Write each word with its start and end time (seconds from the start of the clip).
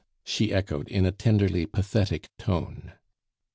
she 0.23 0.51
echoed, 0.51 0.87
in 0.87 1.05
a 1.05 1.11
tenderly 1.11 1.67
pathetic 1.67 2.31
tone. 2.39 2.93